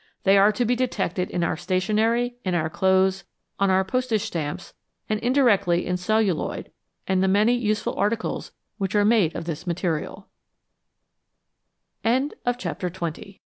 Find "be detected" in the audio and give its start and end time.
0.65-1.29